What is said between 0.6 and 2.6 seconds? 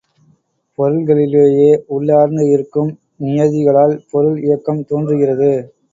பொருள்களிலேயே உள்ளார்ந்து